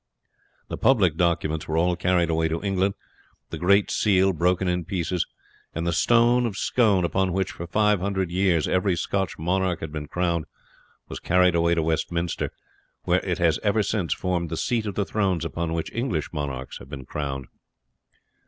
[0.67, 2.95] The public documents were all carried away to England,
[3.51, 5.27] the great seal broken in pieces,
[5.75, 9.91] and the stone of Scone upon which, for five hundred years, every Scotch monarch had
[9.91, 10.45] been crowned
[11.07, 12.49] was carried away to Westminster,
[13.03, 16.79] where it has ever since formed the seat of the thrones upon which English monarchs
[16.79, 17.45] have been crowned.